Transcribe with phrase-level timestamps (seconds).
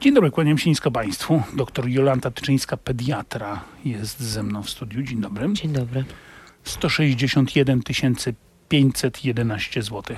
[0.00, 1.42] Dzień dobry, kłaniam się nisko Państwu.
[1.56, 5.02] Doktor Jolanta Tyczyńska, pediatra, jest ze mną w studiu.
[5.02, 5.52] Dzień dobry.
[5.52, 6.04] Dzień dobry.
[6.64, 7.80] 161
[8.68, 10.16] 511 zł.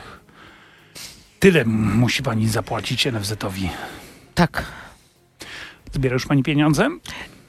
[1.40, 3.68] Tyle musi Pani zapłacić NFZ-owi.
[4.34, 4.64] Tak,
[5.92, 6.88] Zbiera już Pani pieniądze?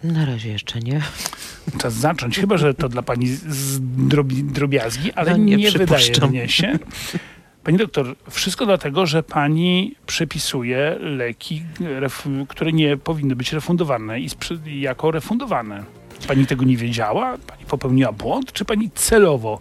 [0.03, 1.01] na razie jeszcze nie.
[1.79, 3.37] Czas zacząć, chyba że to dla Pani
[3.81, 6.79] drobi, drobiazgi, ale No, nie nie, wydaje mnie się.
[7.63, 11.63] Pani doktor, wszystko dlatego, że Pani przepisuje leki,
[12.47, 14.29] które nie powinny być refundowane i
[14.65, 15.83] jako refundowane.
[16.27, 17.37] Pani tego nie wiedziała?
[17.47, 18.53] Pani popełniła błąd?
[18.53, 19.59] Czy Pani celowo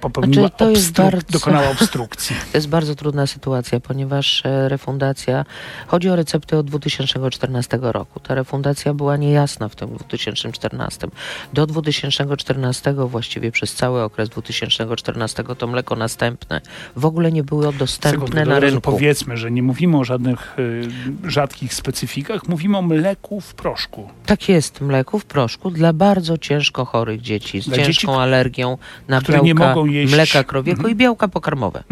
[0.00, 2.36] popełniła Znaczy, to jest bardzo- dokonała obstrukcji?
[2.52, 5.44] To jest bardzo trudna sytuacja, ponieważ e, refundacja,
[5.86, 8.20] chodzi o recepty od 2014 roku.
[8.20, 11.08] Ta refundacja była niejasna w tym 2014.
[11.52, 16.60] Do 2014, właściwie przez cały okres 2014, to mleko następne
[16.96, 18.80] w ogóle nie było dostępne na rynku.
[18.80, 24.08] Powiedzmy, że nie mówimy o żadnych y, rzadkich specyfikach, mówimy o mleku w proszku.
[24.26, 28.78] Tak jest, mleku w proszku dla bardzo ciężko chorych dzieci z Dla ciężką dzieci, alergią
[29.08, 30.92] na które białka, nie mogą jeść- mleka krowiego Mhm.
[30.92, 31.84] i białka pokarmowe.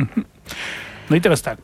[1.11, 1.59] No i teraz tak.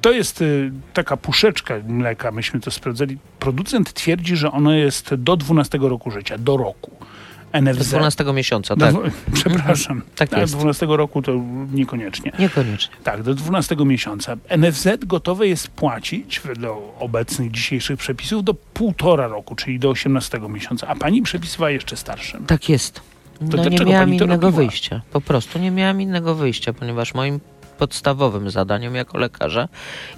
[0.00, 3.18] To jest y, taka puszeczka mleka, myśmy to sprawdzali.
[3.38, 6.90] Producent twierdzi, że ono jest do 12 roku życia, do roku.
[7.52, 7.88] Do NFZ.
[7.88, 8.94] 12 miesiąca, do, tak.
[8.94, 10.02] dwu- Przepraszam.
[10.16, 10.52] Tak Ale jest.
[10.56, 11.32] 12 roku to
[11.72, 12.32] niekoniecznie.
[12.38, 12.94] Niekoniecznie.
[13.04, 14.36] Tak, do 12 miesiąca.
[14.58, 20.86] NFZ gotowe jest płacić wedle obecnych dzisiejszych przepisów do półtora roku, czyli do 18 miesiąca,
[20.86, 22.46] a pani przepisywała jeszcze starszym.
[22.46, 23.00] Tak jest.
[23.40, 25.02] No nie miałam to innego wyjścia.
[25.12, 27.40] Po prostu nie miałam innego wyjścia, ponieważ moim
[27.78, 29.68] podstawowym zadaniem jako lekarza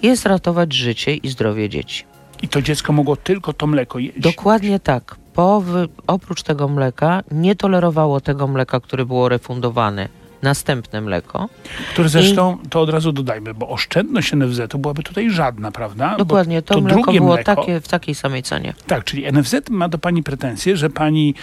[0.03, 2.04] jest ratować życie i zdrowie dzieci.
[2.42, 4.20] I to dziecko mogło tylko to mleko jeść.
[4.20, 5.16] Dokładnie tak.
[5.34, 5.88] Po wy...
[6.06, 10.08] Oprócz tego mleka nie tolerowało tego mleka, które było refundowane.
[10.42, 11.48] Następne mleko.
[11.92, 16.16] Które zresztą, to od razu dodajmy, bo oszczędność NFZ-u byłaby tutaj żadna, prawda?
[16.19, 18.75] Dokładnie, to, to mleko było mleko, takie, w takiej samej cenie.
[18.87, 21.34] Tak, czyli NFZ ma do pani pretensje, że pani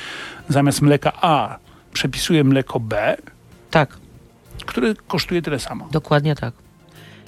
[0.50, 1.58] zamiast mleka A
[1.98, 3.18] przepisuje mleko B,
[3.72, 3.98] Tak,
[4.66, 5.88] które kosztuje tyle samo.
[5.92, 6.54] dokładnie tak.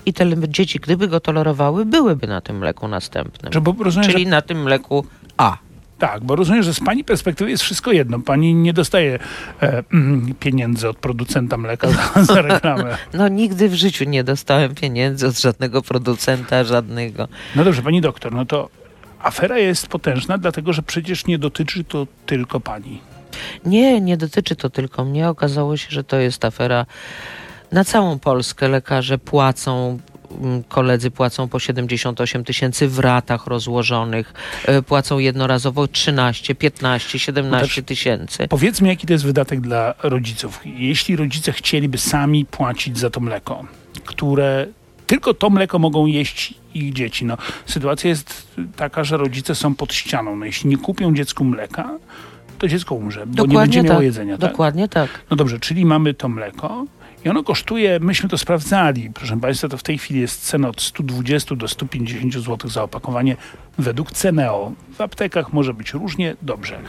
[0.06, 3.53] I te dzieci, gdyby go tolerowały, byłyby na tym mleku następnym.
[3.53, 5.06] Że rozumiem, Czyli że, na tym mleku
[5.38, 5.57] A.
[6.00, 8.19] tak, bo rozumiem, że z pani perspektywy jest wszystko jedno.
[8.19, 9.19] Pani nie dostaje
[9.62, 12.97] e, mm, pieniędzy od producenta mleka za, za reklamę.
[13.13, 17.28] No nigdy w życiu nie dostałem pieniędzy od żadnego producenta, żadnego.
[17.56, 18.69] No dobrze, pani doktor, no to
[19.19, 23.01] afera jest potężna, dlatego że przecież nie dotyczy to tylko pani.
[23.66, 25.30] Nie, nie dotyczy to tylko mnie.
[25.30, 26.86] Okazało się, że to jest afera
[27.72, 28.68] na całą Polskę.
[28.68, 30.00] Lekarze płacą,
[30.42, 34.34] mm, koledzy płacą po 78 tysięcy w ratach rozłożonych.
[34.66, 38.48] e, Płacą jednorazowo 13, 15, 17 tysięcy.
[38.48, 40.60] Powiedzmy, jaki to jest wydatek dla rodziców.
[40.66, 43.66] Jeśli rodzice chcieliby sami płacić za to mleko,
[44.06, 44.68] które
[45.08, 47.26] tylko to mleko mogą jeść ich dzieci.
[47.26, 50.36] No, sytuacja jest taka, że rodzice są pod ścianą.
[50.36, 51.90] No, jeśli nie kupią dziecku mleka,
[52.59, 54.06] to dziecko umrze, bo nie będzie miało tak.
[54.06, 54.38] jedzenia.
[54.38, 54.52] Tak?
[54.52, 55.09] Dokładnie tak.
[55.30, 56.86] No dobrze, czyli mamy to mleko
[57.25, 60.81] i ono kosztuje, myśmy to sprawdzali, proszę Państwa, to w tej chwili jest cena od
[60.81, 63.36] 120 do 150 zł za opakowanie
[63.78, 64.72] według Ceneo.
[64.94, 66.80] W aptekach może być różnie, dobrze.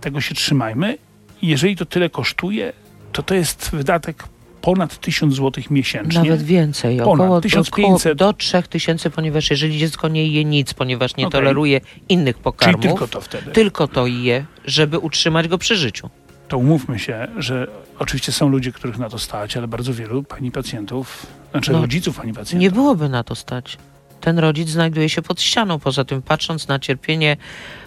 [0.00, 0.98] Tego się trzymajmy.
[1.42, 2.72] Jeżeli to tyle kosztuje,
[3.12, 4.24] to to jest wydatek
[4.64, 6.18] ponad 1000 zł miesięcznie.
[6.22, 8.12] Nawet więcej, Ponad około, 1500.
[8.12, 11.40] około do 3000, ponieważ jeżeli dziecko nie je nic, ponieważ nie Okej.
[11.40, 13.50] toleruje innych Czyli pokarmów, tylko to wtedy.
[13.50, 16.10] tylko to je, żeby utrzymać go przy życiu.
[16.48, 17.66] To umówmy się, że
[17.98, 22.16] oczywiście są ludzie, których na to stać, ale bardzo wielu pani pacjentów, znaczy No, rodziców
[22.16, 22.60] pani pacjentów.
[22.60, 23.78] Nie byłoby na to stać.
[24.20, 25.78] Ten rodzic znajduje się pod ścianą.
[25.78, 27.36] Poza tym, patrząc na cierpienie,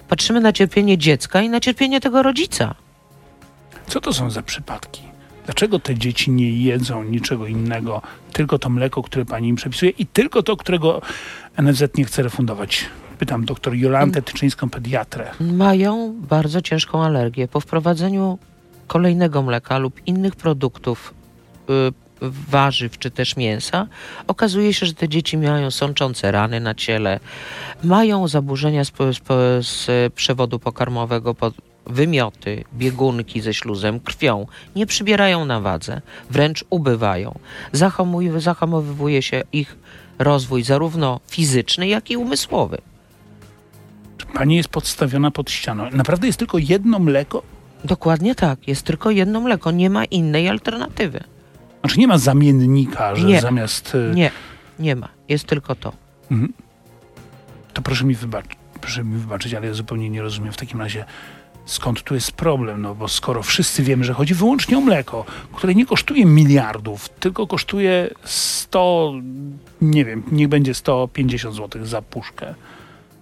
[0.07, 2.75] patrzymy na cierpienie dziecka i na cierpienie tego rodzica.
[3.88, 5.06] Co to są za przypadki?
[5.48, 8.02] Dlaczego te dzieci nie jedzą niczego innego,
[8.34, 11.02] tylko to mleko, które pani im przepisuje i tylko to, którego
[11.62, 12.86] NFZ nie chce refundować?
[13.20, 15.32] Pytam doktor Jolantę Tyczyńską, pediatrę.
[15.40, 17.48] Mają bardzo ciężką alergię.
[17.48, 18.40] Po wprowadzeniu
[18.88, 21.14] kolejnego mleka lub innych produktów,
[21.70, 21.92] y,
[22.50, 23.88] warzyw czy też mięsa,
[24.28, 27.20] okazuje się, że te dzieci mają sączące rany na ciele,
[27.84, 31.54] mają zaburzenia z, z, z przewodu pokarmowego, pod,
[31.89, 37.39] wymioty, biegunki ze śluzem, krwią, nie przybierają na wadze, wręcz ubywają.
[37.72, 39.78] Zahamuj, zahamowywuje się ich
[40.19, 42.78] rozwój zarówno fizyczny, jak i umysłowy.
[44.34, 45.89] pani jest podstawiona pod ścianą.
[45.92, 47.44] Naprawdę jest tylko jedno mleko?
[47.86, 48.68] Dokładnie tak.
[48.68, 49.72] Jest tylko jedno mleko.
[49.72, 51.24] Nie ma innej alternatywy.
[51.81, 53.42] Znaczy nie ma zamiennika, że Nie.
[53.42, 53.95] zamiast...
[53.95, 54.31] y, Nie,
[54.80, 55.10] nie ma.
[55.30, 55.94] Jest tylko to.
[56.31, 56.54] Mhm.
[57.74, 58.45] To proszę mi, wybacz,
[58.81, 61.06] proszę mi wybaczyć, ale ja zupełnie nie rozumiem w takim razie,
[61.68, 65.75] skąd tu jest problem, no bo skoro wszyscy wiemy, że chodzi wyłącznie o mleko, które
[65.75, 69.14] nie kosztuje miliardów, tylko kosztuje 100,
[69.81, 72.56] nie wiem, niech będzie 150 zł za puszkę,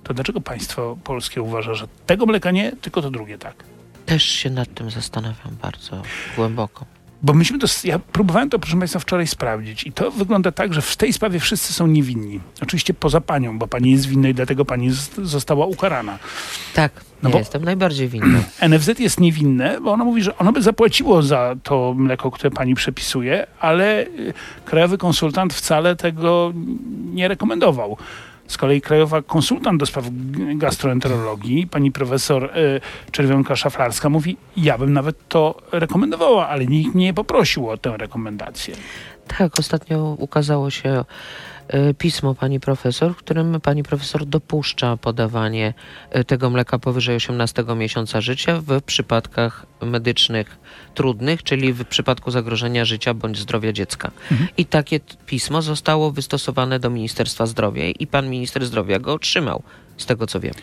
[0.03, 3.63] to dlaczego państwo polskie uważa, że tego mleka nie, tylko to drugie tak?
[4.05, 6.01] Też się nad tym zastanawiam bardzo
[6.35, 6.85] głęboko.
[7.23, 10.81] Bo myśmy to, ja próbowałem to, proszę Państwa, wczoraj sprawdzić i to wygląda tak, że
[10.81, 12.39] w tej sprawie wszyscy są niewinni.
[12.61, 14.89] Oczywiście poza panią, bo pani jest winna i dlatego pani
[15.23, 16.19] została ukarana.
[16.73, 16.91] Tak,
[17.23, 18.43] No ja bo- jestem najbardziej winny.
[18.69, 22.75] NFZ jest niewinne, bo ono mówi, że ono by zapłaciło za to mleko, które pani
[22.75, 24.33] przepisuje, ale y,
[24.65, 26.53] krajowy konsultant wcale tego
[27.13, 27.97] nie rekomendował.
[28.47, 30.05] Z kolei krajowa konsultant do spraw
[30.55, 32.81] gastroenterologii, pani profesor y,
[33.11, 38.75] Czerwionka-Szaflarska mówi, ja bym nawet to rekomendowała, ale nikt nie poprosił o tę rekomendację.
[39.27, 41.05] Tak, ostatnio ukazało się e,
[41.97, 45.73] pismo pani profesor, w którym pani profesor dopuszcza podawanie
[46.09, 50.57] e, tego mleka powyżej 18 miesiąca życia w przypadkach medycznych
[50.93, 54.11] trudnych, czyli w przypadku zagrożenia życia bądź zdrowia dziecka.
[54.57, 59.63] I takie pismo zostało wystosowane do Ministerstwa Zdrowia i pan minister zdrowia go otrzymał,
[59.97, 60.53] z tego co wiem.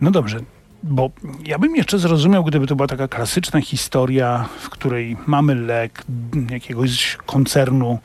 [0.00, 0.40] No dobrze,
[0.82, 1.10] bo
[1.46, 6.04] ja bym jeszcze zrozumiał, gdyby to była taka klasyczna historia, w której mamy lek
[6.50, 7.98] jakiegoś koncernu,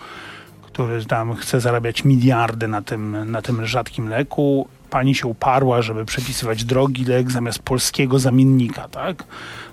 [0.73, 4.67] który tam chce zarabiać miliardy na tym, na tym rzadkim leku.
[4.89, 9.23] Pani się uparła, żeby przepisywać drogi lek zamiast polskiego zamiennika, tak?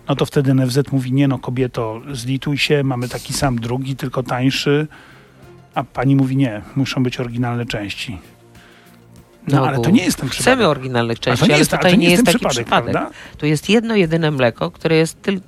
[0.08, 4.22] No to wtedy NFZ mówi, nie no kobieto, zlituj się, mamy taki sam drugi, tylko
[4.22, 4.86] tańszy.
[5.74, 8.18] A pani mówi, nie, muszą być oryginalne części.
[9.56, 10.54] No, Na ale to nie jest ten przypadek.
[10.54, 12.66] Chcemy oryginalnych części, ale jest, a tutaj to nie jest taki przypadek.
[12.66, 13.10] prawda?
[13.38, 15.40] Tu jest jedno jedyne mleko, które jest tyl-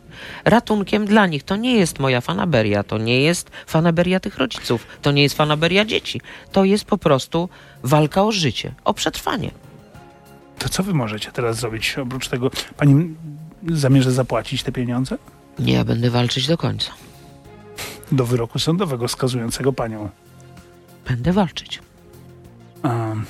[0.45, 1.43] ratunkiem dla nich.
[1.43, 5.85] To nie jest moja fanaberia, to nie jest fanaberia tych rodziców, to nie jest fanaberia
[5.85, 6.21] dzieci.
[6.53, 7.49] To jest po prostu
[7.83, 9.51] walka o życie, o przetrwanie.
[10.59, 12.51] To co wy możecie teraz zrobić oprócz tego?
[12.77, 13.15] Pani
[13.71, 15.19] zamierza zapłacić te pieniądze?
[15.59, 16.91] Nie, ja będę walczyć do końca.
[18.13, 20.09] Do wyroku sądowego skazującego panią.
[21.09, 21.79] Będę walczyć.
[22.85, 23.25] Um,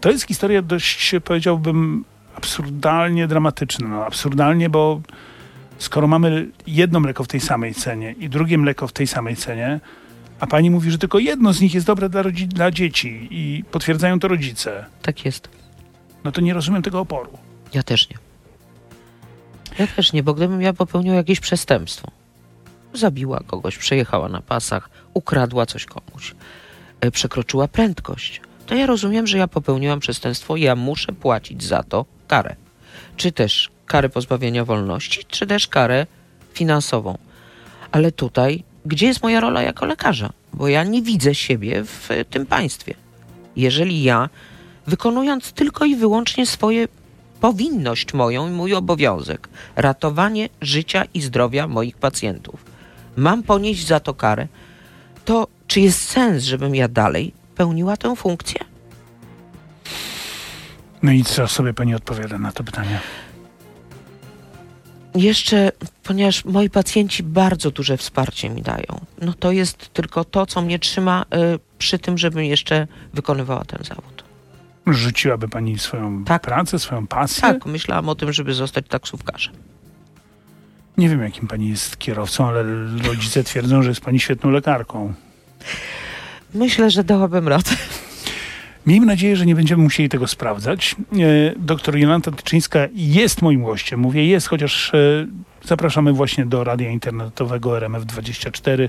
[0.00, 2.04] to jest historia dość, powiedziałbym,
[2.36, 3.88] absurdalnie dramatyczna.
[3.88, 5.00] No, absurdalnie, bo
[5.78, 9.80] skoro mamy jedno mleko w tej samej cenie i drugie mleko w tej samej cenie,
[10.40, 13.64] a pani mówi, że tylko jedno z nich jest dobre dla, rodzi- dla dzieci i
[13.70, 15.48] potwierdzają to rodzice, Tak jest.
[16.24, 17.38] no to nie rozumiem tego oporu.
[17.74, 18.16] Ja też nie.
[19.78, 22.10] Ja też nie, bo gdybym ja popełnił jakieś przestępstwo,
[22.94, 26.34] zabiła kogoś, przejechała na pasach, ukradła coś komuś,
[27.00, 32.04] e, przekroczyła prędkość, to ja rozumiem, że ja popełniłam przestępstwo ja muszę płacić za to
[32.28, 32.56] karę.
[33.16, 36.06] Czy też karę pozbawienia wolności, czy też karę
[36.52, 37.18] finansową.
[37.92, 40.30] Ale tutaj, gdzie jest moja rola jako lekarza?
[40.52, 42.94] Bo ja nie widzę siebie w e, tym państwie.
[43.56, 44.28] Jeżeli ja,
[44.86, 46.88] wykonując tylko i wyłącznie swoje
[47.40, 52.64] powinność moją i mój obowiązek ratowanie życia i zdrowia moich pacjentów.
[53.16, 54.48] Mam ponieść za to karę.
[55.24, 58.60] To czy jest sens, żebym ja dalej pełniła tę funkcję?
[61.02, 63.00] No i co sobie pani odpowiada na to pytanie?
[65.14, 70.62] Jeszcze, ponieważ moi pacjenci bardzo duże wsparcie mi dają, no to jest tylko to, co
[70.62, 71.22] mnie trzyma
[71.54, 74.24] y, przy tym, żebym jeszcze wykonywała ten zawód.
[74.86, 76.42] Rzuciłaby pani swoją Tak.
[76.42, 77.40] pracę, swoją pasję?
[77.40, 79.54] Tak, myślałam o tym, żeby zostać taksówkarzem.
[80.98, 82.62] Nie wiem, jakim pani jest kierowcą, ale
[83.08, 85.14] rodzice twierdzą, że jest pani świetną lekarką.
[86.54, 87.70] Myślę, że dałabym radę.
[88.86, 90.96] Miejmy nadzieję, że nie będziemy musieli tego sprawdzać.
[91.12, 91.16] E,
[91.56, 94.00] Doktor Jolanta Tyczyńska jest moim gościem.
[94.00, 95.26] Mówię jest, chociaż e,
[95.64, 98.88] zapraszamy właśnie do radia internetowego RMF24.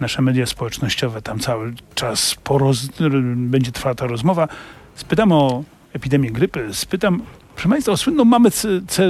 [0.00, 2.88] Nasze media społecznościowe, tam cały czas poroz...
[3.36, 4.48] będzie trwała ta rozmowa.
[4.94, 7.22] Spytam o epidemię grypy, spytam,
[7.54, 9.02] proszę Państwa, słynną mamę, c, c,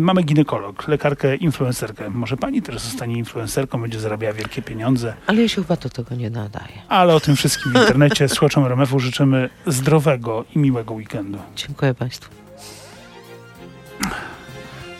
[0.00, 2.10] mamę ginekolog, lekarkę, influencerkę.
[2.10, 5.14] Może Pani też zostanie influencerką, będzie zarabiała wielkie pieniądze.
[5.26, 6.82] Ale ja się chyba do tego nie nadaje.
[6.88, 8.28] Ale o tym wszystkim w internecie.
[8.28, 11.38] Słuchaczom RMF-u życzymy zdrowego i miłego weekendu.
[11.56, 12.30] Dziękuję Państwu.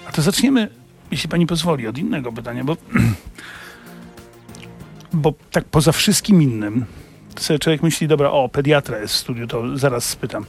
[0.08, 0.68] A to zaczniemy,
[1.10, 2.76] jeśli pani pozwoli, od innego pytania, bo,
[5.12, 6.84] bo tak poza wszystkim innym,
[7.34, 10.44] to sobie człowiek myśli, dobra, o, pediatra jest w studiu, to zaraz spytam.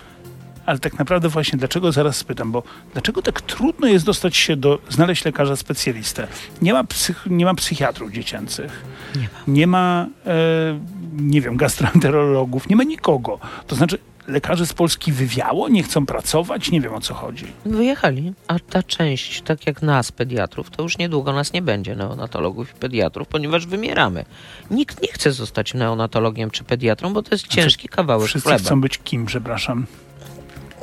[0.66, 2.64] Ale tak naprawdę właśnie dlaczego zaraz spytam, bo
[2.94, 6.28] dlaczego tak trudno jest dostać się do, znaleźć lekarza specjalistę?
[6.62, 8.84] Nie ma, psych, nie ma psychiatrów dziecięcych,
[9.16, 9.28] Nie ma.
[9.48, 10.80] nie ma, e,
[11.12, 13.40] nie wiem, gastroenterologów, nie ma nikogo.
[13.68, 17.46] To znaczy lekarzy z Polski wywiało, nie chcą pracować, nie wiem o co chodzi.
[17.66, 22.72] Wyjechali, a ta część, tak jak nas, pediatrów, to już niedługo nas nie będzie, neonatologów
[22.72, 24.26] i pediatrów, ponieważ wymieramy.
[24.72, 28.64] Nikt nie chce zostać neonatologiem czy pediatrą, bo to jest ciężki kawałek Wszyscy chleba.
[28.66, 29.86] chcą być kim, przepraszam.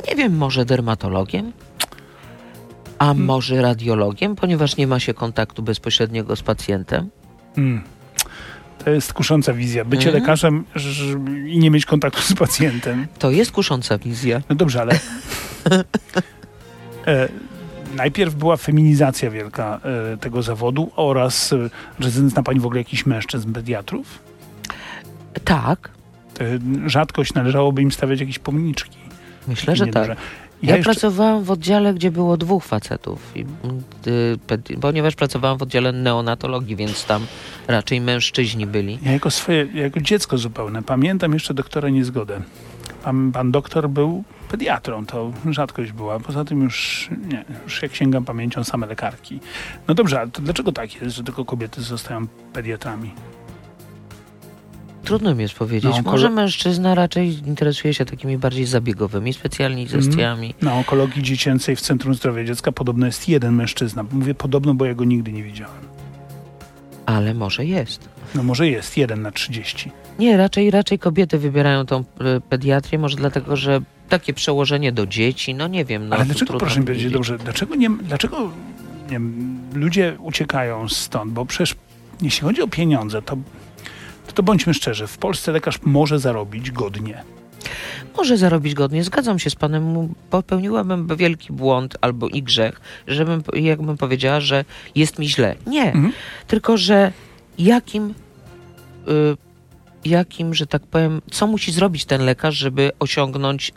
[0.08, 1.52] Nie wiem, może dermatologiem?
[2.98, 3.24] A Hmm.
[3.24, 7.10] może radiologiem, ponieważ nie ma się kontaktu bezpośredniego z pacjentem?
[7.56, 7.82] Mm.
[8.84, 9.84] To jest kusząca wizja.
[9.84, 10.22] Bycie Mhm.
[10.22, 10.64] lekarzem
[11.46, 13.06] i nie mieć kontaktu z pacjentem.
[13.18, 14.40] To jest kusząca wizja.
[14.48, 14.92] No dobrze, ale
[17.06, 17.28] e,
[17.96, 19.80] najpierw była feminizacja wielka
[20.12, 24.18] e, tego zawodu oraz e, że zna pani w ogóle jakichś mężczyzn pediatrów.
[25.44, 25.90] Tak,
[26.34, 26.44] To
[26.86, 28.98] rzadkość należałoby im stawiać jakieś pomniczki.
[29.48, 30.08] Myślę, że tak.
[30.08, 30.16] Ja
[30.62, 33.46] Ja, jeszcze, pracowałam w oddziale, gdzie było dwóch facetów, i,
[34.06, 37.26] y, ponieważ pracowałam w oddziale neonatologii, więc tam
[37.68, 38.98] raczej mężczyźni byli.
[39.02, 42.40] ja jako swoje, jako dziecko zupełne pamiętam jeszcze doktora Niezgodę.
[43.02, 46.20] Pan, pan doktor był pediatrą, to rzadkość była.
[46.20, 49.40] Poza tym już, nie, już jak sięgam pamięcią same lekarki.
[49.88, 53.10] No dobrze, ale to dlaczego tak jest, że tylko kobiety zostają pediatrami?
[55.08, 55.92] Trudno mi jest powiedzieć.
[56.04, 60.54] No, Może mężczyzna raczej interesuje się takimi bardziej zabiegowymi specjalizacjami.
[60.62, 64.04] Na onkologii dziecięcej w Centrum Zdrowia Dziecka podobno jest jeden mężczyzna.
[64.12, 65.80] Mówię podobno, bo ja go nigdy nie widziałem.
[67.06, 68.08] Ale może jest.
[68.34, 69.90] No może jest, jeden na 30.
[70.18, 75.54] Nie, raczej, raczej kobiety wybierają tą e, pediatrię, może dlatego, że takie przełożenie do dzieci,
[75.54, 76.08] no nie wiem.
[76.08, 77.12] No, Ale dlaczego, proszę mi powiedzieć, powiedzieć.
[77.12, 78.50] dobrze, dlaczego, nie, dlaczego
[79.02, 81.32] nie wiem, ludzie uciekają stąd?
[81.32, 81.76] Bo przecież
[82.22, 83.36] jeśli chodzi o pieniądze, to,
[84.28, 87.22] to, to bądźmy szczerzy, w Polsce lekarz może zarobić godnie.
[88.16, 90.14] Może zarobić godnie, zgadzam się z panem.
[90.30, 95.56] Popełniłabym wielki błąd albo i grzech, żebym, jakbym powiedziała, że jest mi źle.
[95.66, 96.12] Nie, Mhm.
[96.46, 97.12] tylko że
[97.58, 98.14] jakim,
[99.08, 99.36] y,
[100.04, 103.72] jakim, że tak powiem, co musi zrobić ten lekarz, żeby osiągnąć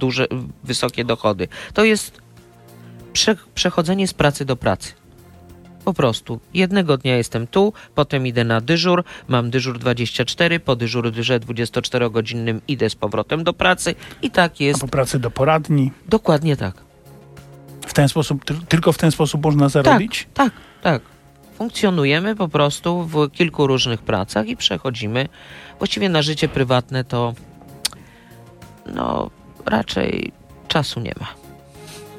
[0.00, 0.26] duże,
[0.64, 1.48] wysokie dochody?
[1.74, 2.20] To jest
[3.12, 4.92] prze, przechodzenie z pracy do pracy.
[5.86, 6.40] Po prostu.
[6.54, 12.90] Jednego dnia jestem tu, potem idę na dyżur, mam dyżur 24, po dyżurze 24-godzinnym idę
[12.90, 14.80] z powrotem do pracy i tak A jest.
[14.80, 15.92] po pracy do poradni.
[16.08, 16.74] Dokładnie tak.
[17.86, 20.28] W ten sposób, ty- tylko w ten sposób można zarobić?
[20.34, 20.52] Tak,
[20.82, 21.02] tak.
[21.54, 25.28] Funkcjonujemy po prostu w kilku różnych pracach i przechodzimy.
[25.78, 27.34] Właściwie na życie prywatne to
[28.86, 29.30] no
[29.66, 30.32] raczej
[30.68, 31.45] czasu nie ma.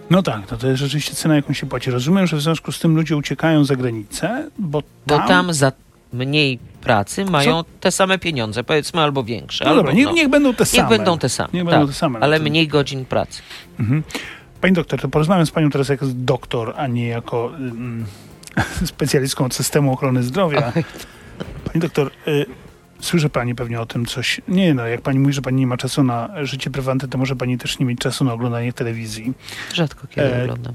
[0.09, 1.91] No tak, to, to jest rzeczywiście cena, jaką się płaci.
[1.91, 5.27] Rozumiem, że w związku z tym ludzie uciekają za granicę, bo Bo tam...
[5.27, 5.71] tam za
[6.13, 9.65] mniej pracy mają te same pieniądze, powiedzmy, albo większe.
[9.65, 10.83] no albo, dobra, niech, niech będą te same.
[10.83, 11.49] niech będą te same.
[11.49, 12.19] Tak, będą te same.
[12.19, 13.41] ale mniej godzin pracy.
[13.79, 14.03] Mhm.
[14.61, 18.05] Pani doktor, to porozmawiam z panią teraz jako doktor, a nie jako mm,
[18.85, 20.71] specjalistką od systemu ochrony zdrowia.
[21.63, 22.45] Pani doktor, y,
[22.99, 24.41] słyszy pani pewnie o tym coś.
[24.47, 27.35] Nie no, jak pani mówi, że pani nie ma czasu na życie prywatne, to może
[27.35, 29.33] pani też nie mieć czasu na oglądanie telewizji.
[29.73, 30.73] Rzadko kiedy E, oglądam.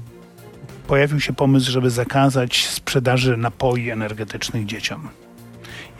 [0.87, 5.09] Pojawił się pomysł, żeby zakazać sprzedaży napoi energetycznych dzieciom.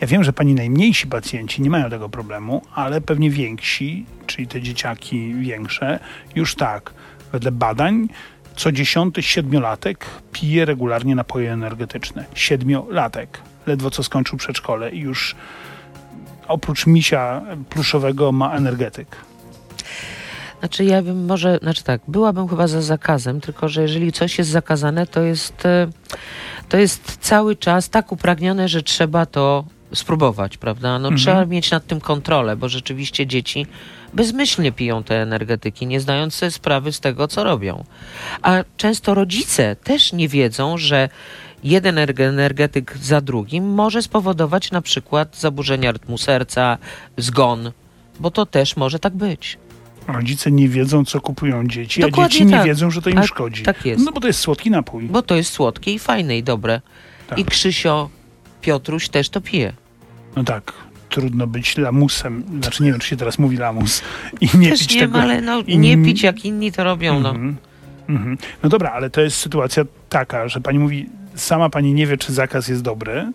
[0.00, 4.62] Ja wiem, że pani najmniejsi pacjenci nie mają tego problemu, ale pewnie więksi, czyli te
[4.62, 6.00] dzieciaki większe,
[6.34, 6.94] już tak.
[7.32, 8.08] Wedle badań
[8.56, 12.24] co dziesiąty siedmiolatek pije regularnie napoje energetyczne.
[12.34, 13.40] Siedmiolatek.
[13.66, 15.34] Ledwo co skończył przedszkole i już
[16.48, 19.16] oprócz misia pluszowego ma energetyk.
[20.58, 24.50] Znaczy ja bym może, znaczy tak, byłabym chyba za zakazem, tylko że jeżeli coś jest
[24.50, 25.88] zakazane, to jest, e,
[26.68, 30.98] to jest cały czas tak upragnione, że trzeba to spróbować, prawda?
[30.98, 31.16] No Mhm.
[31.18, 33.66] trzeba mieć nad tym kontrolę, bo rzeczywiście dzieci
[34.14, 37.84] bezmyślnie piją te energetyki, nie zdając sobie sprawy z tego, co robią.
[38.42, 41.08] A często rodzice też nie wiedzą, że
[41.64, 46.78] jeden erge- energetyk za drugim może spowodować na przykład zaburzenia rytmu serca,
[47.16, 47.72] zgon,
[48.20, 49.58] bo to też może tak być.
[50.08, 52.66] Rodzice nie wiedzą, co kupują dzieci, a Dokładnie dzieci nie tak.
[52.66, 53.62] wiedzą, że to im A- szkodzi.
[53.62, 54.04] tak jest.
[54.04, 55.04] No bo to jest słodki napój.
[55.04, 56.80] Bo to jest słodkie i fajne i dobre.
[57.26, 57.38] Tak.
[57.38, 58.10] I Krzysio
[58.60, 59.72] Piotruś też to pije.
[60.36, 60.72] No tak,
[61.08, 62.44] trudno być lamusem.
[62.62, 64.02] Znaczy nie wiem, czy się teraz mówi lamus.
[64.40, 65.20] I nie też pić nie tego.
[65.22, 67.20] ale no, i- nie pić jak inni to robią.
[67.20, 67.28] No.
[67.30, 67.56] Mhm.
[68.08, 68.38] Mhm.
[68.62, 72.32] No dobra, ale to jest sytuacja taka, że pani mówi, sama pani nie wie, czy
[72.32, 73.32] zakaz jest dobry.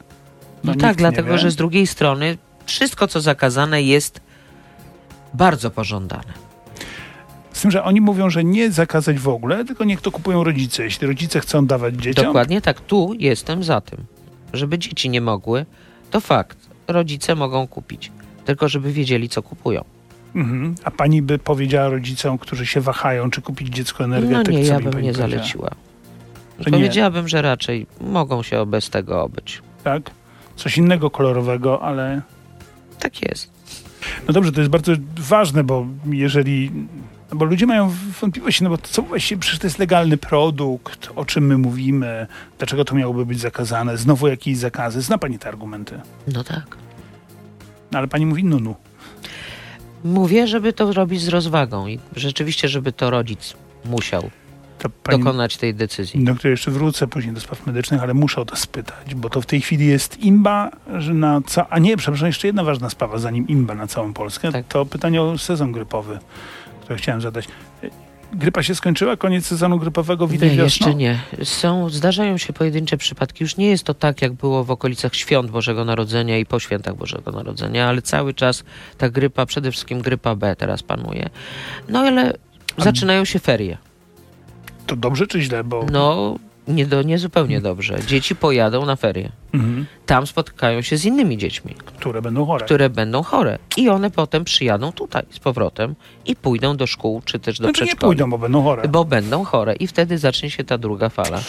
[0.63, 4.21] No, No tak, dlatego że z drugiej strony wszystko, co zakazane, jest
[5.33, 6.33] bardzo pożądane.
[7.53, 10.83] Z tym, że oni mówią, że nie zakazać w ogóle, tylko niech to kupują rodzice.
[10.83, 12.81] Jeśli rodzice chcą dawać dzieciom, Dokładnie tak.
[12.81, 14.05] Tu jestem za tym.
[14.53, 15.65] Żeby dzieci nie mogły,
[16.11, 16.57] to fakt.
[16.87, 18.11] Rodzice mogą kupić.
[18.45, 19.83] Tylko żeby wiedzieli, co kupują.
[20.35, 20.75] mhm.
[20.83, 24.75] a pani by powiedziała rodzicom, którzy się wahają, czy kupić dziecko energetyk, No nie, ja
[24.79, 25.29] by bym nie powiedziała?
[25.29, 25.69] zaleciła.
[26.59, 26.77] Że nie.
[26.77, 29.61] Powiedziałabym, że raczej mogą się bez tego obyć.
[29.83, 30.11] Tak?
[30.55, 32.21] Coś innego kolorowego, ale
[32.99, 33.51] Tak jest.
[34.27, 36.71] No dobrze, to jest bardzo ważne, bo jeżeli...
[37.33, 41.45] Bo ludzie mają wątpliwości, no bo co właściwie, przecież to jest legalny produkt, o czym
[41.47, 45.01] my mówimy, dlaczego to miałoby być zakazane, znowu jakieś zakazy.
[45.01, 45.99] Zna pani te argumenty.
[46.33, 46.77] No tak.
[47.91, 48.75] No, ale pani mówi nunu.
[50.03, 53.53] Mówię, żeby to robić z rozwagą i rzeczywiście, żeby to rodzic
[53.85, 54.29] musiał
[55.03, 56.23] pani dokonać tej decyzji.
[56.23, 59.41] do której jeszcze wrócę później do spraw medycznych, ale muszę o to spytać, bo to
[59.41, 61.69] w tej chwili jest imba, że na ca...
[61.69, 64.65] A nie, przepraszam, jeszcze jedna ważna sprawa, zanim imba na całą Polskę, Tak.
[64.67, 66.19] to pytanie o sezon grypowy,
[66.81, 67.47] które chciałem zadać.
[68.33, 70.87] Grypa się skończyła, koniec sezonu grypowego widać Nie, wiosną?
[70.87, 71.19] jeszcze nie.
[71.43, 73.43] Są, zdarzają się pojedyncze przypadki.
[73.43, 76.95] Już nie jest to tak, jak było w okolicach świąt Bożego Narodzenia i po świętach
[76.95, 78.63] Bożego Narodzenia, ale cały czas
[78.97, 81.29] ta grypa, przede wszystkim grypa B teraz panuje.
[81.89, 82.33] No ale
[82.77, 83.77] zaczynają się ferie.
[84.89, 85.85] To dobrze czy źle, bo...
[85.91, 86.35] No,
[86.67, 87.99] nie, do, nie zupełnie dobrze.
[88.07, 89.31] Dzieci pojadą na ferie.
[89.53, 89.85] Mhm.
[90.05, 92.65] Tam spotkają się z innymi dziećmi, Które będą chore.
[92.65, 93.59] które będą chore.
[93.77, 97.85] I one potem przyjadą tutaj z powrotem i pójdą do szkół, czy też do Znaczy
[97.85, 98.87] nie pójdą, bo będą chore.
[98.87, 101.41] Bo będą chore i wtedy zacznie się ta druga fala.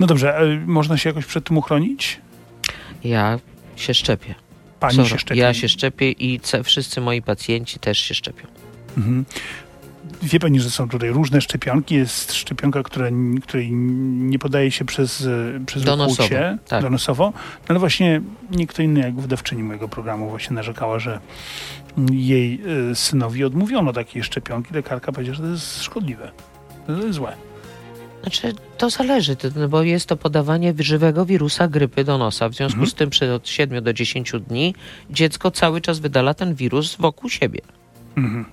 [0.00, 2.20] No dobrze, e, można się jakoś przed tym uchronić?
[3.04, 3.38] Ja
[3.76, 4.34] się szczepię.
[4.80, 5.40] Pani Sorry, się szczepi.
[5.40, 8.46] Ja się szczepię i wszyscy moi pacjenci też się szczepią.
[8.96, 9.24] Mhm.
[10.22, 11.94] Wie pani, że są tutaj różne szczepionki.
[11.94, 13.06] Jest szczepionka, która,
[13.42, 16.28] której nie podaje się przez, e, przez Donosowo,
[16.68, 16.82] tak.
[16.82, 17.32] donosowo.
[17.34, 21.20] No ale właśnie nie kto inny jak wydawczyni mojego programu właśnie narzekała, że
[22.12, 22.60] jej
[22.90, 24.74] e, synowi odmówiono takiej szczepionki.
[24.74, 26.30] Lekarka powiedziała, że to jest szkodliwe.
[26.86, 27.32] To jest złe.
[28.22, 32.48] Znaczy, to zależy, no bo jest to podawanie żywego wirusa grypy do nosa.
[32.48, 32.90] W związku Mhm.
[32.90, 34.74] z tym przez od 7 do 10 dni
[35.10, 37.60] dziecko cały czas wydala ten wirus wokół siebie.
[38.16, 38.44] Mhm.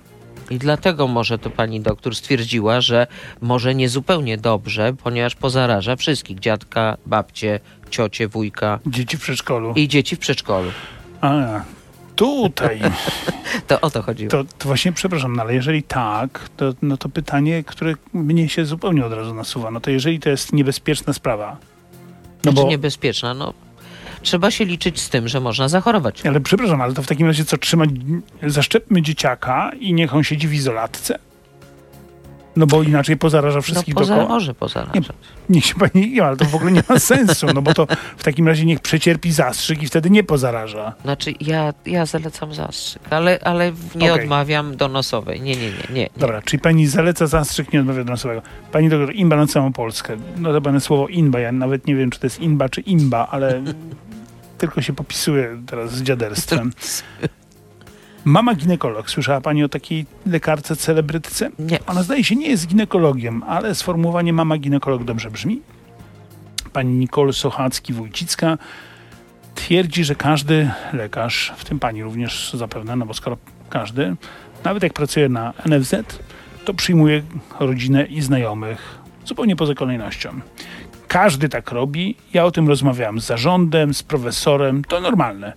[0.50, 3.06] I dlatego może to pani doktor stwierdziła, że
[3.40, 6.38] może niezupełnie dobrze, ponieważ pozaraża wszystkich.
[6.38, 9.72] Dziadka, babcie, ciocie, wujka Dzieci w przedszkolu.
[9.76, 10.70] i dzieci w przedszkolu.
[11.20, 11.60] A,
[12.16, 12.80] tutaj.
[13.66, 14.30] To o to chodziło.
[14.30, 18.64] To, to właśnie, przepraszam, no ale jeżeli tak, to, no to pytanie, które mnie się
[18.64, 21.56] zupełnie od razu nasuwa, no to jeżeli to jest niebezpieczna sprawa,
[22.44, 23.54] no Znaczy bo, niebezpieczna, no
[24.22, 26.26] trzeba się liczyć z tym, że można zachorować.
[26.26, 27.90] ale przepraszam, ale to w takim razie co, trzymać,
[28.46, 31.18] zaszczepmy dzieciaka i niech on siedzi w izolatce?
[32.56, 34.34] No bo inaczej pozaraża wszystkich no, poza, dookoła.
[34.34, 35.08] może pozarażać.
[35.48, 38.24] Niech się pani nie, ale to w ogóle nie ma sensu, no bo to w
[38.24, 40.94] takim razie niech przecierpi zastrzyk i wtedy nie pozaraża.
[41.02, 44.24] Znaczy ja, ja zalecam zastrzyk, ale, ale nie Okej.
[44.24, 45.40] odmawiam donosowej.
[45.40, 45.94] Nie, nie, nie, nie.
[45.94, 46.08] nie.
[46.16, 48.42] Dobra, czyli pani zaleca zastrzyk, nie odmawia nosowego.
[48.72, 50.16] Pani doktor, imba na całą Polskę.
[50.36, 53.28] No to będę słowo inba, ja nawet nie wiem, czy to jest inba, czy imba,
[53.30, 53.62] ale
[54.60, 56.72] tylko się popisuję teraz z dziaderstwem.
[58.24, 59.10] Mama ginekolog.
[59.10, 61.50] Słyszała pani o takiej lekarce celebrytce?
[61.58, 61.86] Nie.
[61.86, 65.62] Ona zdaje się nie jest ginekologiem, ale sformułowanie mama ginekolog dobrze brzmi.
[66.72, 68.58] Pani Nicole Sochacki-Wójcicka
[69.54, 73.36] twierdzi, że każdy lekarz, w tym pani również zapewne, no bo skoro
[73.70, 74.16] każdy,
[74.64, 75.94] nawet jak pracuje na NFZ,
[76.64, 77.22] to przyjmuje
[77.60, 80.40] rodzinę i znajomych zupełnie poza kolejnością.
[81.10, 82.16] Każdy tak robi.
[82.32, 84.84] Ja o tym rozmawiałam z zarządem, z profesorem.
[84.84, 85.52] To normalne.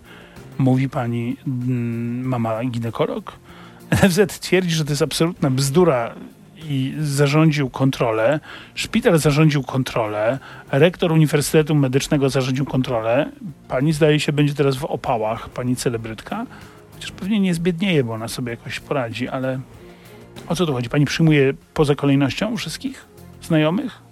[0.58, 3.34] Mówi pani mm, mama ginekolog.
[3.92, 6.16] NFZ twierdzi, że to jest absolutna bzdura
[6.70, 8.40] i zarządził kontrolę.
[8.76, 10.40] Szpital zarządził kontrolę.
[10.72, 13.30] Rektor Uniwersytetu Medycznego zarządził kontrolę.
[13.68, 16.46] Pani zdaje się będzie teraz w opałach, pani celebrytka.
[16.94, 19.60] Chociaż pewnie nie zbiednieje, bo ona sobie jakoś poradzi, ale
[20.48, 20.90] o co tu chodzi?
[20.90, 23.06] Pani przyjmuje poza kolejnością wszystkich
[23.42, 24.03] znajomych?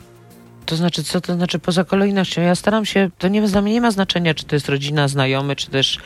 [0.71, 2.41] To znaczy, co to znaczy poza kolejnością?
[2.41, 5.55] Ja staram się, to nie, dla mnie nie ma znaczenia, czy to jest rodzina, znajomy,
[5.55, 5.97] czy też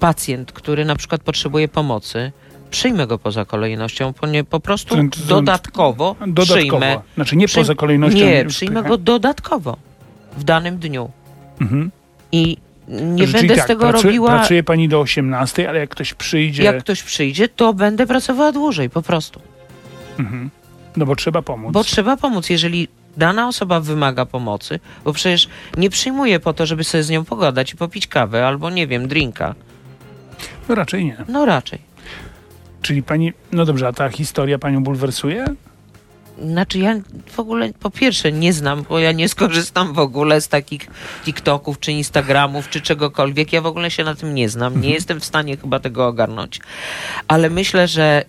[0.00, 2.32] pacjent, który na przykład potrzebuje pomocy.
[2.70, 4.12] Przyjmę go poza kolejnością,
[4.50, 6.54] po prostu To- to- to- dodatkowo, Dodatkowo.
[6.56, 7.00] przyjmę.
[7.14, 8.18] Znaczy nie przyjm- poza kolejnością.
[8.18, 9.76] Nie, przyjmę pycha- go dodatkowo
[10.36, 11.10] w danym dniu.
[11.60, 11.90] Mhm.
[12.32, 12.56] I
[12.88, 14.38] nie Czyli będę tak, z tego pracuje, robiła.
[14.38, 18.90] Pracuje pani do 18, ale jak ktoś przyjdzie, Jak ktoś przyjdzie, to będę pracowała dłużej
[18.90, 19.40] po prostu.
[20.18, 20.50] mhm.
[20.96, 21.72] no bo trzeba pomóc.
[21.72, 26.84] Bo trzeba pomóc, jeżeli dana osoba wymaga pomocy, bo przecież nie przyjmuję po to, żeby
[26.84, 29.54] sobie z nią pogadać i popić kawę albo nie wiem, drinka.
[30.68, 31.16] No raczej nie.
[31.28, 31.78] No raczej.
[32.82, 35.44] Czyli pani, no dobrze, a ta historia panią bulwersuje?
[36.42, 40.48] Znaczy ja w ogóle po pierwsze nie znam, bo ja nie skorzystam w ogóle z
[40.48, 40.86] takich
[41.24, 43.52] TikToków czy Instagramów czy czegokolwiek.
[43.52, 44.80] Ja w ogóle się na tym nie znam.
[44.80, 46.60] Nie jestem w stanie chyba tego ogarnąć.
[47.28, 48.24] Ale myślę, że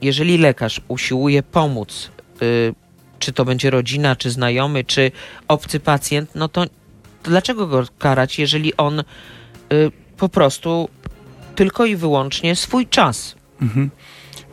[0.00, 2.10] jeżeli lekarz usiłuje pomóc,
[2.42, 2.74] y,
[3.18, 5.10] czy to będzie rodzina, czy znajomy, czy
[5.48, 6.64] obcy pacjent, no to
[7.22, 9.04] dlaczego go karać, jeżeli on y,
[10.16, 10.88] po prostu
[11.54, 13.90] tylko i wyłącznie swój czas Mhm.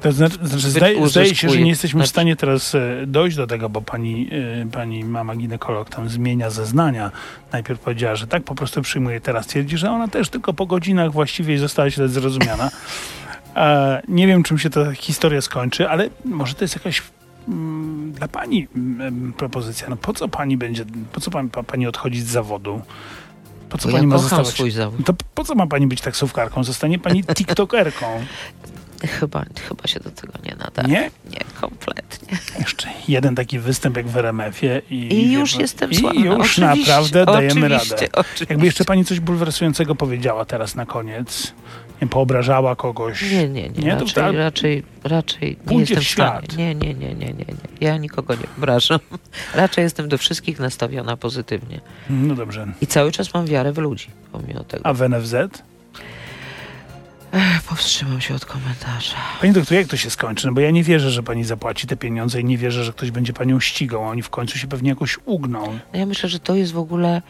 [0.02, 3.38] To znaczy, znaczy zdaje, zdaje się, że nie jesteśmy w Znaczy- stanie teraz e, dojść
[3.38, 4.30] do tego, bo pani,
[4.64, 7.12] e, pani mama ginekolog tam zmienia zeznania.
[7.52, 11.12] Najpierw powiedziała, że tak po prostu przyjmuje, teraz twierdzi, że ona też tylko po godzinach
[11.12, 12.72] właściwie została źle zrozumiana.
[14.08, 17.02] Nie wiem, czym się ta historia skończy, ale może to jest jakaś
[18.12, 19.90] dla pani mm, propozycja.
[19.90, 22.82] No po co pani będzie, po co pani, pa- pani odchodzić z zawodu?
[23.70, 24.48] Po co pani ma zostawać?
[24.48, 25.06] swój zawód.
[25.06, 26.64] To po co ma pani być taksówkarką?
[26.64, 28.06] Zostanie pani tiktokerką.
[29.20, 30.88] Chyba, chyba się do tego nie nadaje.
[30.88, 31.12] Nie?
[31.32, 32.38] Nie, kompletnie.
[32.60, 36.22] Jeszcze jeden taki występ jak w RMF-ie i, I już jestem i sławna.
[36.26, 38.08] już naprawdę dajemy oczywiście, radę.
[38.14, 38.46] Oczywiście.
[38.50, 41.54] Jakby jeszcze pani coś bulwersującego powiedziała teraz na koniec,
[42.08, 43.32] poobrażała kogoś.
[43.32, 43.84] Nie, nie, nie.
[43.84, 46.48] Nie, raczej, tak- raczej, raczej nie jestem w stanie.
[46.58, 47.56] Nie, nie, nie, nie, nie, nie.
[47.82, 49.00] Ja nikogo nie obrażam.
[49.56, 51.82] Raczej jestem do wszystkich nastawiona pozytywnie.
[52.10, 52.68] No dobrze.
[52.82, 54.86] I cały czas mam wiarę w ludzi, pomimo tego.
[54.86, 55.34] A w NFZ?
[57.34, 59.16] Ech, powstrzymam się od komentarza.
[59.42, 60.48] Pani doktor, jak to się skończy?
[60.48, 63.12] No bo ja nie wierzę, że pani zapłaci te pieniądze i nie wierzę, że ktoś
[63.12, 64.04] będzie panią ścigał.
[64.04, 65.80] Oni w końcu się pewnie jakoś ugną.
[65.94, 67.22] No ja myślę, że to jest w ogóle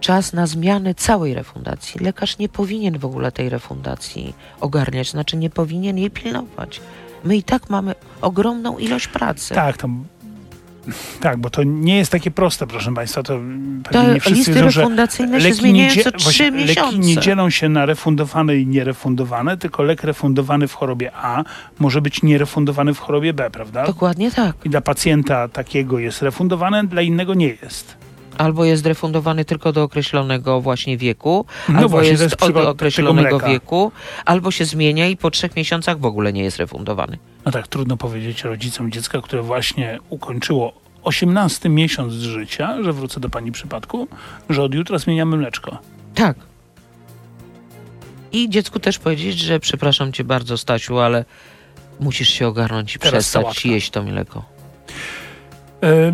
[0.00, 2.00] czas na zmianę całej refundacji.
[2.00, 6.80] Lekarz nie powinien w ogóle tej refundacji ogarniać, znaczy nie powinien jej pilnować.
[7.24, 9.54] My i tak mamy ogromną ilość pracy.
[9.54, 9.88] Tak, to...
[11.20, 13.22] Tak, bo to nie jest takie proste, proszę państwa.
[13.22, 13.38] To
[13.84, 16.82] pewnie nie wszyscy listy wiedzą, refundacyjne się leki zmieniają nie, co trzy miesiące.
[16.82, 21.44] leki nie dzielą się na refundowane i nierefundowane, tylko lek refundowany w chorobie A
[21.78, 23.86] może być nierefundowany w chorobie B, prawda?
[23.86, 24.56] Dokładnie tak.
[24.64, 27.96] I dla pacjenta takiego jest refundowane, dla innego nie jest.
[28.38, 33.92] Albo jest refundowany tylko do określonego właśnie wieku, No albo właśnie, jest od określonego wieku,
[34.24, 37.18] albo się zmienia i po trzech miesiącach w ogóle nie jest refundowany.
[37.44, 40.72] No tak, trudno powiedzieć rodzicom dziecka, które właśnie ukończyło
[41.02, 44.08] 18 miesiąc życia, że wrócę do pani przypadku,
[44.50, 45.78] że od jutra zmieniamy mleczko.
[46.14, 46.36] Tak.
[48.32, 51.24] I dziecku też powiedzieć, że przepraszam cię bardzo, Stasiu, ale
[52.00, 53.68] musisz się ogarnąć i Teraz przestać sałatka.
[53.68, 54.44] jeść to mleko.
[55.82, 56.12] E,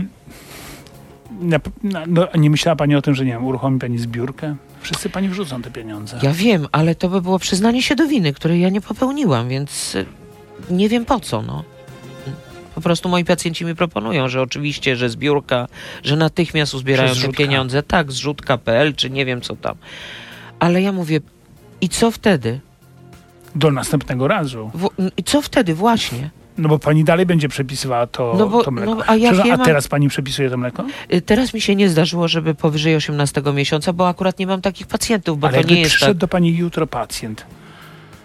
[1.41, 4.57] na, na, no, nie myślała pani o tym, że nie wiem, uruchomi pani zbiórkę?
[4.81, 6.19] Wszyscy pani wrzucą te pieniądze.
[6.23, 9.95] Ja wiem, ale to by było przyznanie się do winy, której ja nie popełniłam, więc
[9.95, 10.07] y,
[10.71, 11.65] nie wiem po co, no.
[12.75, 15.69] Po prostu moi pacjenci mi proponują, że oczywiście, że zbiórka,
[16.03, 17.83] że natychmiast uzbierają te pieniądze.
[17.83, 19.77] Tak, zrzutka.pl, czy nie wiem co tam.
[20.59, 21.21] Ale ja mówię,
[21.81, 22.61] i co wtedy?
[23.55, 24.71] Do następnego razu.
[24.75, 26.31] W, I co wtedy właśnie?
[26.59, 28.95] No bo pani dalej będzie przepisywała to, No bo- to mleko.
[28.95, 30.85] no, a Przepraszam, a teraz pani przepisuje to mleko?
[31.13, 34.87] Y, Teraz mi się nie zdarzyło, żeby powyżej 18 miesiąca, bo akurat nie mam takich
[34.87, 36.19] pacjentów, bo Ale to nie jest przyszedł tak.
[36.19, 37.47] do pani jutro pacjent,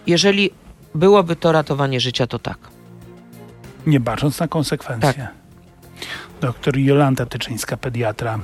[0.06, 0.50] Jeżeli
[0.94, 2.58] byłoby to ratowanie życia, to tak.
[3.86, 5.12] nie bacząc na konsekwencje.
[5.14, 5.34] Tak.
[6.40, 8.38] Doktor Jolanta Tyczyńska, pediatra.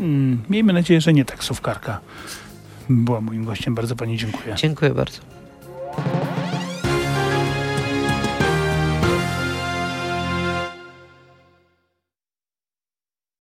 [0.00, 2.00] Mm, miejmy nadzieję, że nie taksówkarka.
[2.88, 3.74] Była moim gościem.
[3.74, 4.54] Bardzo pani dziękuję.
[4.56, 5.18] Dziękuję bardzo.